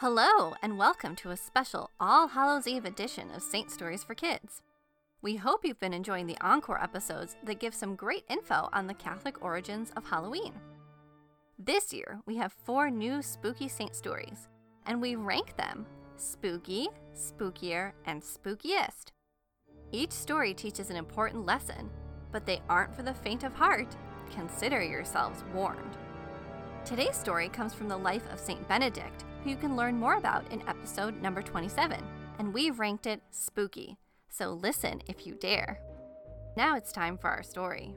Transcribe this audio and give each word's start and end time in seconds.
Hello, 0.00 0.54
and 0.62 0.78
welcome 0.78 1.16
to 1.16 1.30
a 1.30 1.36
special 1.36 1.90
All 1.98 2.28
Hallows 2.28 2.68
Eve 2.68 2.84
edition 2.84 3.32
of 3.34 3.42
Saint 3.42 3.68
Stories 3.68 4.04
for 4.04 4.14
Kids. 4.14 4.62
We 5.22 5.34
hope 5.34 5.64
you've 5.64 5.80
been 5.80 5.92
enjoying 5.92 6.28
the 6.28 6.38
encore 6.40 6.80
episodes 6.80 7.34
that 7.42 7.58
give 7.58 7.74
some 7.74 7.96
great 7.96 8.22
info 8.30 8.68
on 8.72 8.86
the 8.86 8.94
Catholic 8.94 9.42
origins 9.42 9.90
of 9.96 10.04
Halloween. 10.04 10.52
This 11.58 11.92
year, 11.92 12.20
we 12.26 12.36
have 12.36 12.54
four 12.64 12.90
new 12.90 13.22
spooky 13.22 13.66
saint 13.66 13.96
stories, 13.96 14.48
and 14.86 15.02
we 15.02 15.16
rank 15.16 15.56
them 15.56 15.84
spooky, 16.14 16.86
spookier, 17.16 17.90
and 18.06 18.22
spookiest. 18.22 19.10
Each 19.90 20.12
story 20.12 20.54
teaches 20.54 20.90
an 20.90 20.96
important 20.96 21.44
lesson, 21.44 21.90
but 22.30 22.46
they 22.46 22.62
aren't 22.68 22.94
for 22.94 23.02
the 23.02 23.14
faint 23.14 23.42
of 23.42 23.52
heart. 23.52 23.96
Consider 24.30 24.80
yourselves 24.80 25.42
warned. 25.52 25.98
Today's 26.84 27.16
story 27.16 27.48
comes 27.48 27.74
from 27.74 27.88
the 27.88 27.96
life 27.96 28.30
of 28.32 28.38
St. 28.38 28.66
Benedict, 28.68 29.24
you 29.48 29.56
can 29.56 29.76
learn 29.76 29.96
more 29.96 30.16
about 30.16 30.52
in 30.52 30.60
episode 30.68 31.22
number 31.22 31.40
27, 31.40 32.04
and 32.38 32.52
we've 32.52 32.78
ranked 32.78 33.06
it 33.06 33.22
spooky, 33.30 33.96
so 34.28 34.52
listen 34.52 35.00
if 35.08 35.26
you 35.26 35.34
dare. 35.34 35.80
Now 36.54 36.76
it's 36.76 36.92
time 36.92 37.16
for 37.16 37.30
our 37.30 37.42
story. 37.42 37.94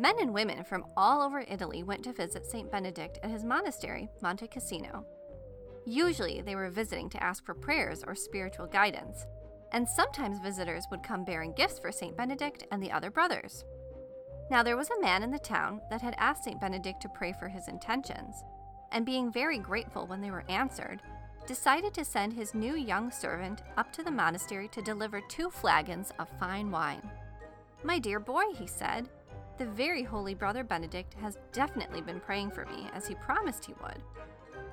Men 0.00 0.16
and 0.20 0.34
women 0.34 0.64
from 0.64 0.84
all 0.96 1.22
over 1.22 1.44
Italy 1.48 1.84
went 1.84 2.02
to 2.04 2.12
visit 2.12 2.44
St. 2.44 2.70
Benedict 2.70 3.20
at 3.22 3.30
his 3.30 3.44
monastery, 3.44 4.08
Monte 4.20 4.48
Cassino. 4.48 5.06
Usually, 5.86 6.42
they 6.42 6.56
were 6.56 6.70
visiting 6.70 7.08
to 7.10 7.22
ask 7.22 7.46
for 7.46 7.54
prayers 7.54 8.02
or 8.04 8.16
spiritual 8.16 8.66
guidance, 8.66 9.24
and 9.70 9.88
sometimes 9.88 10.40
visitors 10.40 10.86
would 10.90 11.04
come 11.04 11.24
bearing 11.24 11.52
gifts 11.52 11.78
for 11.78 11.92
St. 11.92 12.16
Benedict 12.16 12.66
and 12.72 12.82
the 12.82 12.90
other 12.90 13.12
brothers. 13.12 13.64
Now, 14.50 14.64
there 14.64 14.76
was 14.76 14.90
a 14.90 15.00
man 15.00 15.22
in 15.22 15.30
the 15.30 15.38
town 15.38 15.80
that 15.88 16.02
had 16.02 16.16
asked 16.18 16.44
St. 16.44 16.60
Benedict 16.60 17.00
to 17.02 17.08
pray 17.08 17.32
for 17.32 17.48
his 17.48 17.68
intentions, 17.68 18.42
and 18.96 19.04
being 19.04 19.30
very 19.30 19.58
grateful 19.58 20.06
when 20.06 20.22
they 20.22 20.30
were 20.30 20.44
answered, 20.48 21.02
decided 21.46 21.92
to 21.92 22.02
send 22.02 22.32
his 22.32 22.54
new 22.54 22.74
young 22.76 23.10
servant 23.10 23.60
up 23.76 23.92
to 23.92 24.02
the 24.02 24.10
monastery 24.10 24.68
to 24.68 24.80
deliver 24.80 25.20
two 25.20 25.50
flagons 25.50 26.14
of 26.18 26.30
fine 26.40 26.70
wine. 26.70 27.06
My 27.84 27.98
dear 27.98 28.18
boy, 28.18 28.44
he 28.54 28.66
said, 28.66 29.10
the 29.58 29.66
very 29.66 30.02
holy 30.02 30.32
brother 30.32 30.64
Benedict 30.64 31.12
has 31.20 31.36
definitely 31.52 32.00
been 32.00 32.20
praying 32.20 32.52
for 32.52 32.64
me 32.64 32.88
as 32.94 33.06
he 33.06 33.14
promised 33.16 33.66
he 33.66 33.74
would. 33.82 34.02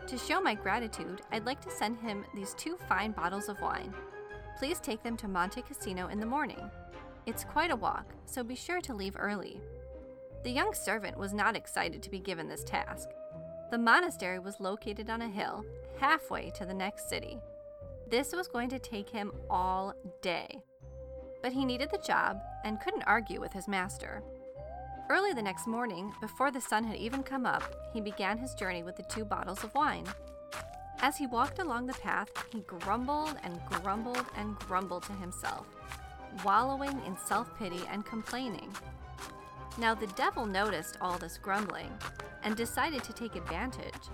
To 0.08 0.18
show 0.18 0.40
my 0.40 0.56
gratitude, 0.56 1.22
I'd 1.34 1.46
like 1.46 1.60
to 1.60 1.70
send 1.70 2.00
him 2.00 2.24
these 2.34 2.54
two 2.54 2.78
fine 2.88 3.12
bottles 3.12 3.50
of 3.50 3.60
wine. 3.60 3.94
Please 4.58 4.80
take 4.80 5.04
them 5.04 5.18
to 5.18 5.28
Monte 5.28 5.64
Cassino 5.64 6.08
in 6.08 6.22
the 6.22 6.26
morning. 6.26 6.72
It's 7.26 7.44
quite 7.44 7.72
a 7.72 7.76
walk, 7.76 8.14
so 8.26 8.42
be 8.42 8.56
sure 8.56 8.80
to 8.80 8.94
leave 8.94 9.18
early. 9.20 9.60
The 10.46 10.52
young 10.52 10.74
servant 10.74 11.18
was 11.18 11.34
not 11.34 11.58
excited 11.58 12.02
to 12.02 12.10
be 12.10 12.20
given 12.20 12.48
this 12.48 12.64
task. 12.64 13.10
The 13.74 13.80
monastery 13.80 14.38
was 14.38 14.60
located 14.60 15.10
on 15.10 15.24
a 15.24 15.28
hill, 15.28 15.66
halfway 15.98 16.52
to 16.52 16.64
the 16.64 16.76
next 16.76 17.10
city. 17.10 17.40
This 18.08 18.32
was 18.32 18.48
going 18.48 18.70
to 18.70 18.78
take 18.78 19.10
him 19.10 19.32
all 19.50 19.96
day. 20.22 20.62
But 21.42 21.54
he 21.54 21.66
needed 21.66 21.90
the 21.90 21.98
job 21.98 22.40
and 22.64 22.80
couldn't 22.80 23.08
argue 23.08 23.42
with 23.42 23.52
his 23.52 23.68
master. 23.68 24.22
Early 25.10 25.34
the 25.34 25.42
next 25.42 25.66
morning, 25.66 26.14
before 26.22 26.52
the 26.52 26.62
sun 26.62 26.84
had 26.84 26.98
even 26.98 27.24
come 27.24 27.48
up, 27.48 27.64
he 27.92 28.00
began 28.00 28.38
his 28.38 28.54
journey 28.54 28.84
with 28.84 28.96
the 28.96 29.10
two 29.10 29.26
bottles 29.26 29.64
of 29.64 29.74
wine. 29.74 30.06
As 31.00 31.18
he 31.18 31.26
walked 31.26 31.58
along 31.58 31.88
the 31.88 31.94
path, 31.94 32.30
he 32.52 32.60
grumbled 32.68 33.38
and 33.42 33.60
grumbled 33.66 34.28
and 34.38 34.56
grumbled 34.60 35.02
to 35.06 35.14
himself, 35.14 35.66
wallowing 36.46 37.02
in 37.08 37.18
self 37.26 37.50
pity 37.58 37.82
and 37.92 38.06
complaining. 38.06 38.72
Now 39.78 39.96
the 39.96 40.08
devil 40.08 40.46
noticed 40.46 40.98
all 41.02 41.18
this 41.18 41.38
grumbling 41.38 41.92
and 42.44 42.56
decided 42.56 43.04
to 43.04 43.14
take 43.14 43.36
advantage. 43.36 44.10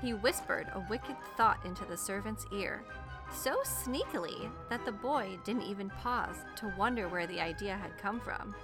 He 0.00 0.14
whispered 0.14 0.66
a 0.74 0.84
wicked 0.90 1.16
thought 1.36 1.64
into 1.64 1.84
the 1.84 1.96
servant's 1.96 2.46
ear, 2.52 2.82
so 3.32 3.58
sneakily 3.64 4.50
that 4.68 4.84
the 4.84 4.92
boy 4.92 5.38
didn't 5.44 5.62
even 5.62 5.90
pause 5.90 6.36
to 6.56 6.74
wonder 6.76 7.08
where 7.08 7.26
the 7.26 7.40
idea 7.40 7.76
had 7.76 7.96
come 7.98 8.20
from. 8.20 8.54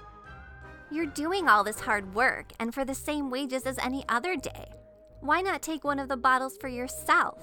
You're 0.90 1.06
doing 1.06 1.48
all 1.48 1.62
this 1.62 1.80
hard 1.80 2.14
work 2.14 2.52
and 2.58 2.74
for 2.74 2.84
the 2.84 2.94
same 2.94 3.30
wages 3.30 3.64
as 3.64 3.78
any 3.78 4.04
other 4.08 4.36
day. 4.36 4.72
Why 5.20 5.40
not 5.40 5.62
take 5.62 5.84
one 5.84 5.98
of 5.98 6.08
the 6.08 6.16
bottles 6.16 6.56
for 6.60 6.68
yourself? 6.68 7.42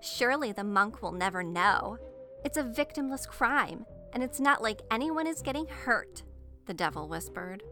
Surely 0.00 0.52
the 0.52 0.64
monk 0.64 1.00
will 1.00 1.12
never 1.12 1.42
know. 1.42 1.98
It's 2.44 2.56
a 2.56 2.64
victimless 2.64 3.26
crime, 3.26 3.86
and 4.12 4.22
it's 4.22 4.40
not 4.40 4.62
like 4.62 4.80
anyone 4.90 5.26
is 5.26 5.42
getting 5.42 5.66
hurt, 5.66 6.22
the 6.66 6.74
devil 6.74 7.08
whispered. 7.08 7.62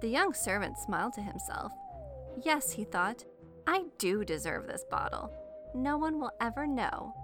The 0.00 0.08
young 0.08 0.32
servant 0.32 0.78
smiled 0.78 1.14
to 1.14 1.20
himself. 1.20 1.72
Yes, 2.42 2.70
he 2.70 2.84
thought, 2.84 3.24
I 3.66 3.84
do 3.98 4.24
deserve 4.24 4.66
this 4.66 4.84
bottle. 4.88 5.32
No 5.74 5.98
one 5.98 6.20
will 6.20 6.32
ever 6.40 6.66
know. 6.66 7.14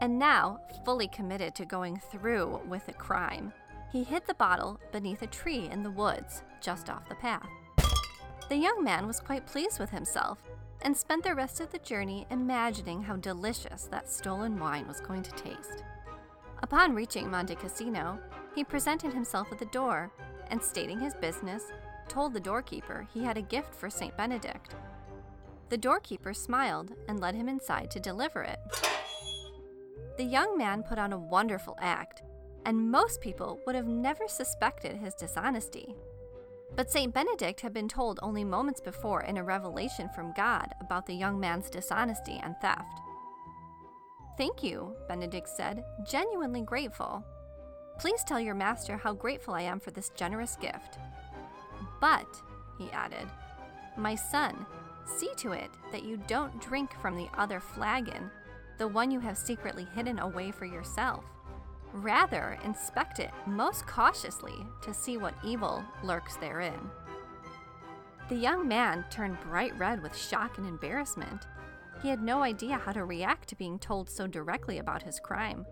And 0.00 0.18
now, 0.18 0.58
fully 0.84 1.06
committed 1.06 1.54
to 1.54 1.64
going 1.64 2.00
through 2.10 2.60
with 2.68 2.86
the 2.86 2.92
crime, 2.92 3.52
he 3.92 4.02
hid 4.02 4.26
the 4.26 4.34
bottle 4.34 4.80
beneath 4.90 5.22
a 5.22 5.28
tree 5.28 5.68
in 5.70 5.82
the 5.82 5.90
woods 5.90 6.42
just 6.60 6.90
off 6.90 7.08
the 7.08 7.14
path. 7.14 7.48
The 8.48 8.56
young 8.56 8.82
man 8.82 9.06
was 9.06 9.20
quite 9.20 9.46
pleased 9.46 9.78
with 9.78 9.90
himself 9.90 10.38
and 10.80 10.96
spent 10.96 11.22
the 11.22 11.34
rest 11.34 11.60
of 11.60 11.70
the 11.70 11.78
journey 11.78 12.26
imagining 12.30 13.02
how 13.02 13.16
delicious 13.16 13.84
that 13.84 14.10
stolen 14.10 14.58
wine 14.58 14.88
was 14.88 15.00
going 15.00 15.22
to 15.22 15.30
taste. 15.32 15.84
Upon 16.62 16.94
reaching 16.94 17.30
Monte 17.30 17.54
Cassino, 17.54 18.18
he 18.54 18.64
presented 18.64 19.12
himself 19.12 19.48
at 19.52 19.58
the 19.58 19.66
door 19.66 20.12
and, 20.50 20.62
stating 20.62 20.98
his 20.98 21.14
business, 21.14 21.70
told 22.08 22.34
the 22.34 22.40
doorkeeper 22.40 23.06
he 23.12 23.24
had 23.24 23.36
a 23.36 23.42
gift 23.42 23.74
for 23.74 23.90
St. 23.90 24.16
Benedict. 24.16 24.74
The 25.68 25.78
doorkeeper 25.78 26.34
smiled 26.34 26.92
and 27.08 27.20
led 27.20 27.34
him 27.34 27.48
inside 27.48 27.90
to 27.92 28.00
deliver 28.00 28.42
it. 28.42 28.58
The 30.18 30.24
young 30.24 30.58
man 30.58 30.82
put 30.82 30.98
on 30.98 31.12
a 31.12 31.18
wonderful 31.18 31.76
act, 31.80 32.22
and 32.66 32.90
most 32.90 33.20
people 33.20 33.58
would 33.66 33.74
have 33.74 33.86
never 33.86 34.28
suspected 34.28 34.96
his 34.96 35.14
dishonesty. 35.14 35.94
But 36.76 36.90
St. 36.90 37.12
Benedict 37.12 37.60
had 37.60 37.72
been 37.72 37.88
told 37.88 38.18
only 38.22 38.44
moments 38.44 38.80
before 38.80 39.22
in 39.22 39.36
a 39.36 39.44
revelation 39.44 40.08
from 40.14 40.32
God 40.36 40.74
about 40.80 41.06
the 41.06 41.14
young 41.14 41.38
man's 41.40 41.70
dishonesty 41.70 42.40
and 42.42 42.54
theft. 42.60 43.00
Thank 44.38 44.62
you, 44.62 44.96
Benedict 45.08 45.48
said, 45.48 45.84
genuinely 46.06 46.62
grateful. 46.62 47.24
Please 47.98 48.24
tell 48.24 48.40
your 48.40 48.54
master 48.54 48.96
how 48.96 49.12
grateful 49.12 49.54
I 49.54 49.62
am 49.62 49.80
for 49.80 49.90
this 49.90 50.10
generous 50.16 50.56
gift. 50.56 50.98
But, 52.02 52.42
he 52.78 52.90
added, 52.90 53.28
my 53.96 54.16
son, 54.16 54.66
see 55.04 55.30
to 55.36 55.52
it 55.52 55.70
that 55.92 56.02
you 56.02 56.16
don't 56.26 56.60
drink 56.60 56.94
from 57.00 57.16
the 57.16 57.28
other 57.38 57.60
flagon, 57.60 58.28
the 58.76 58.88
one 58.88 59.12
you 59.12 59.20
have 59.20 59.38
secretly 59.38 59.86
hidden 59.94 60.18
away 60.18 60.50
for 60.50 60.64
yourself. 60.64 61.24
Rather, 61.92 62.58
inspect 62.64 63.20
it 63.20 63.30
most 63.46 63.86
cautiously 63.86 64.66
to 64.82 64.92
see 64.92 65.16
what 65.16 65.34
evil 65.44 65.84
lurks 66.02 66.36
therein. 66.38 66.90
The 68.28 68.34
young 68.34 68.66
man 68.66 69.04
turned 69.08 69.40
bright 69.40 69.78
red 69.78 70.02
with 70.02 70.16
shock 70.16 70.58
and 70.58 70.66
embarrassment. 70.66 71.46
He 72.02 72.08
had 72.08 72.20
no 72.20 72.42
idea 72.42 72.78
how 72.78 72.90
to 72.90 73.04
react 73.04 73.48
to 73.50 73.56
being 73.56 73.78
told 73.78 74.10
so 74.10 74.26
directly 74.26 74.78
about 74.78 75.04
his 75.04 75.20
crime. 75.20 75.66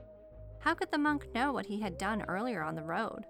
How 0.61 0.75
could 0.75 0.93
the 0.93 0.99
monk 0.99 1.35
know 1.35 1.53
what 1.53 1.67
he 1.67 1.81
had 1.81 1.99
done 1.99 2.23
earlier 2.29 2.63
on 2.63 2.77
the 2.77 2.85
road? 2.85 3.25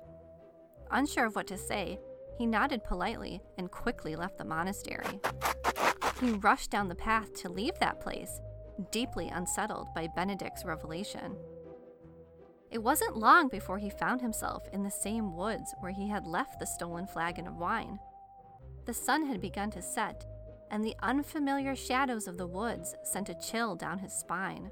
Unsure 0.90 1.24
of 1.24 1.34
what 1.34 1.46
to 1.46 1.56
say, 1.56 1.98
he 2.40 2.46
nodded 2.46 2.82
politely 2.82 3.42
and 3.58 3.70
quickly 3.70 4.16
left 4.16 4.38
the 4.38 4.44
monastery. 4.46 5.20
He 6.22 6.30
rushed 6.30 6.70
down 6.70 6.88
the 6.88 6.94
path 6.94 7.34
to 7.42 7.50
leave 7.50 7.78
that 7.80 8.00
place, 8.00 8.40
deeply 8.90 9.28
unsettled 9.28 9.88
by 9.94 10.08
Benedict's 10.16 10.64
revelation. 10.64 11.36
It 12.70 12.82
wasn't 12.82 13.18
long 13.18 13.48
before 13.48 13.76
he 13.76 13.90
found 13.90 14.22
himself 14.22 14.66
in 14.72 14.82
the 14.82 14.90
same 14.90 15.36
woods 15.36 15.74
where 15.80 15.92
he 15.92 16.08
had 16.08 16.26
left 16.26 16.58
the 16.58 16.66
stolen 16.66 17.06
flagon 17.06 17.46
of 17.46 17.58
wine. 17.58 17.98
The 18.86 18.94
sun 18.94 19.26
had 19.26 19.42
begun 19.42 19.70
to 19.72 19.82
set, 19.82 20.24
and 20.70 20.82
the 20.82 20.96
unfamiliar 21.02 21.76
shadows 21.76 22.26
of 22.26 22.38
the 22.38 22.46
woods 22.46 22.94
sent 23.04 23.28
a 23.28 23.34
chill 23.34 23.76
down 23.76 23.98
his 23.98 24.14
spine. 24.14 24.70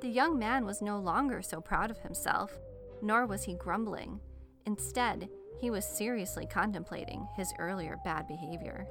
The 0.00 0.08
young 0.08 0.38
man 0.38 0.64
was 0.64 0.80
no 0.80 1.00
longer 1.00 1.42
so 1.42 1.60
proud 1.60 1.90
of 1.90 1.98
himself, 1.98 2.58
nor 3.02 3.26
was 3.26 3.44
he 3.44 3.52
grumbling. 3.52 4.20
Instead, 4.64 5.28
he 5.60 5.70
was 5.70 5.84
seriously 5.84 6.46
contemplating 6.46 7.26
his 7.36 7.52
earlier 7.58 7.98
bad 8.04 8.26
behavior. 8.28 8.86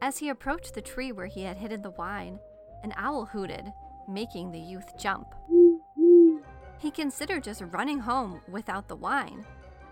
As 0.00 0.18
he 0.18 0.28
approached 0.28 0.74
the 0.74 0.82
tree 0.82 1.12
where 1.12 1.26
he 1.26 1.42
had 1.42 1.56
hidden 1.56 1.82
the 1.82 1.90
wine, 1.90 2.38
an 2.82 2.92
owl 2.96 3.24
hooted, 3.24 3.72
making 4.08 4.52
the 4.52 4.58
youth 4.58 4.98
jump. 4.98 5.34
He 6.78 6.90
considered 6.90 7.44
just 7.44 7.62
running 7.70 8.00
home 8.00 8.42
without 8.50 8.88
the 8.88 8.96
wine, 8.96 9.46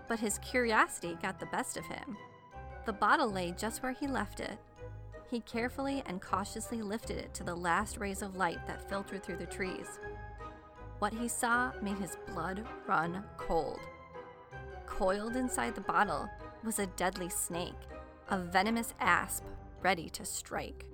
but 0.07 0.19
his 0.19 0.37
curiosity 0.39 1.17
got 1.21 1.39
the 1.39 1.47
best 1.47 1.77
of 1.77 1.85
him. 1.85 2.17
The 2.85 2.93
bottle 2.93 3.31
lay 3.31 3.51
just 3.57 3.81
where 3.81 3.93
he 3.93 4.07
left 4.07 4.39
it. 4.39 4.59
He 5.31 5.39
carefully 5.39 6.03
and 6.05 6.21
cautiously 6.21 6.83
lifted 6.83 7.17
it 7.17 7.33
to 7.33 7.43
the 7.43 7.55
last 7.55 7.97
rays 7.97 8.21
of 8.21 8.35
light 8.35 8.67
that 8.67 8.87
filtered 8.87 9.23
through 9.23 9.37
the 9.37 9.47
trees. 9.47 9.99
What 10.99 11.13
he 11.13 11.27
saw 11.27 11.71
made 11.81 11.97
his 11.97 12.17
blood 12.27 12.63
run 12.85 13.23
cold. 13.37 13.79
Coiled 14.85 15.35
inside 15.35 15.75
the 15.75 15.81
bottle 15.81 16.29
was 16.63 16.79
a 16.79 16.87
deadly 16.87 17.29
snake, 17.29 17.73
a 18.29 18.37
venomous 18.37 18.93
asp 18.99 19.43
ready 19.81 20.09
to 20.09 20.25
strike. 20.25 20.85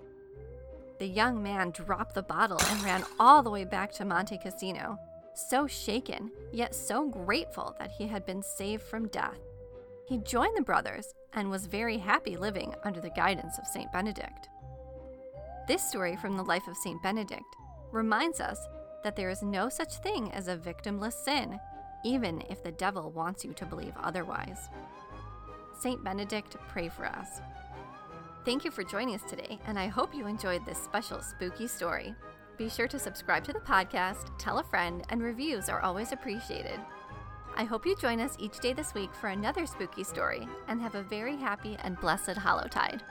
The 0.99 1.07
young 1.07 1.41
man 1.41 1.71
dropped 1.71 2.15
the 2.15 2.23
bottle 2.23 2.59
and 2.69 2.83
ran 2.83 3.03
all 3.19 3.41
the 3.41 3.49
way 3.49 3.63
back 3.63 3.91
to 3.93 4.05
Monte 4.05 4.37
Cassino, 4.39 4.97
so 5.33 5.67
shaken, 5.67 6.31
yet 6.51 6.75
so 6.75 7.07
grateful 7.07 7.75
that 7.79 7.91
he 7.91 8.07
had 8.07 8.25
been 8.25 8.41
saved 8.41 8.83
from 8.83 9.07
death. 9.07 9.39
He 10.07 10.17
joined 10.17 10.57
the 10.57 10.63
brothers 10.63 11.13
and 11.33 11.49
was 11.49 11.67
very 11.67 11.97
happy 11.97 12.35
living 12.35 12.73
under 12.83 12.99
the 12.99 13.11
guidance 13.11 13.57
of 13.57 13.67
St. 13.67 13.91
Benedict. 13.93 14.49
This 15.67 15.87
story 15.87 16.15
from 16.15 16.35
the 16.35 16.43
life 16.43 16.67
of 16.67 16.75
St. 16.75 17.01
Benedict 17.03 17.55
reminds 17.91 18.41
us 18.41 18.59
that 19.03 19.15
there 19.15 19.29
is 19.29 19.43
no 19.43 19.69
such 19.69 19.97
thing 19.97 20.31
as 20.31 20.47
a 20.47 20.57
victimless 20.57 21.13
sin, 21.13 21.59
even 22.03 22.43
if 22.49 22.63
the 22.63 22.71
devil 22.71 23.11
wants 23.11 23.43
you 23.43 23.53
to 23.53 23.65
believe 23.65 23.93
otherwise. 24.01 24.69
St. 25.79 26.03
Benedict, 26.03 26.57
pray 26.67 26.89
for 26.89 27.05
us. 27.05 27.41
Thank 28.45 28.65
you 28.65 28.71
for 28.71 28.83
joining 28.83 29.15
us 29.15 29.23
today, 29.29 29.59
and 29.67 29.77
I 29.77 29.87
hope 29.87 30.13
you 30.15 30.25
enjoyed 30.25 30.65
this 30.65 30.77
special 30.77 31.21
spooky 31.21 31.67
story. 31.67 32.15
Be 32.57 32.69
sure 32.69 32.87
to 32.87 32.99
subscribe 32.99 33.43
to 33.45 33.53
the 33.53 33.59
podcast, 33.59 34.31
tell 34.37 34.59
a 34.59 34.63
friend, 34.63 35.03
and 35.09 35.21
reviews 35.21 35.69
are 35.69 35.81
always 35.81 36.11
appreciated. 36.11 36.79
I 37.55 37.63
hope 37.63 37.85
you 37.85 37.95
join 37.95 38.19
us 38.19 38.37
each 38.39 38.59
day 38.59 38.73
this 38.73 38.93
week 38.93 39.13
for 39.13 39.27
another 39.27 39.65
spooky 39.65 40.03
story 40.03 40.47
and 40.67 40.81
have 40.81 40.95
a 40.95 41.03
very 41.03 41.35
happy 41.35 41.77
and 41.83 41.99
blessed 41.99 42.37
Hallowtide. 42.37 43.03